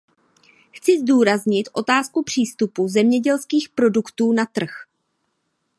Chci 0.71 0.99
zdůraznit 0.99 1.69
otázku 1.73 2.23
přístupu 2.23 2.87
zemědělských 2.87 3.69
produktů 3.69 4.33
na 4.33 4.45
trh. 4.45 4.69